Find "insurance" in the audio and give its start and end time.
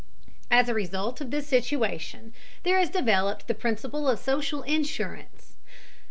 4.63-5.57